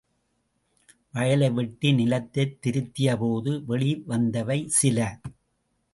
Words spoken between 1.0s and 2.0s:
வயலை வெட்டி